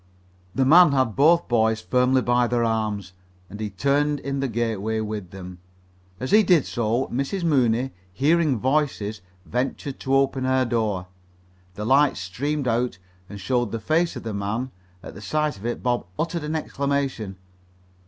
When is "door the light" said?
10.65-12.17